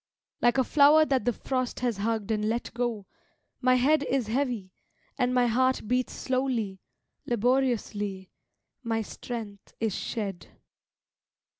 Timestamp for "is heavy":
4.09-4.71